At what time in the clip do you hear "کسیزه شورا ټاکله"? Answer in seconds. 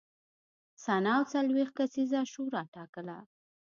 1.79-3.17